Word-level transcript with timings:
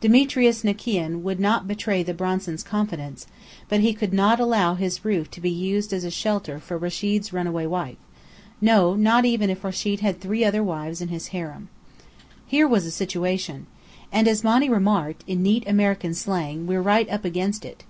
Dimitrius 0.00 0.62
Nekean 0.62 1.24
would 1.24 1.40
not 1.40 1.66
betray 1.66 2.04
the 2.04 2.14
Bransons' 2.14 2.62
confidence, 2.64 3.26
but 3.68 3.80
he 3.80 3.92
could 3.92 4.12
not 4.12 4.38
allow 4.38 4.74
his 4.76 5.04
roof 5.04 5.28
to 5.32 5.40
be 5.40 5.50
used 5.50 5.92
as 5.92 6.04
a 6.04 6.10
shelter 6.12 6.60
for 6.60 6.78
Rechid's 6.78 7.32
runaway 7.32 7.66
wife 7.66 7.96
no, 8.60 8.94
not 8.94 9.24
even 9.24 9.50
if 9.50 9.64
Rechid 9.64 9.98
had 9.98 10.20
three 10.20 10.44
other 10.44 10.62
wives 10.62 11.00
in 11.00 11.08
his 11.08 11.26
harem. 11.34 11.68
Here 12.46 12.68
was 12.68 12.86
a 12.86 12.92
situation! 12.92 13.66
And 14.12 14.28
as 14.28 14.44
Monny 14.44 14.68
remarked, 14.70 15.24
in 15.26 15.42
neat 15.42 15.66
American 15.66 16.14
slang, 16.14 16.68
we 16.68 16.76
were 16.76 16.80
"right 16.82 17.10
up 17.10 17.24
against 17.24 17.64
it." 17.64 17.82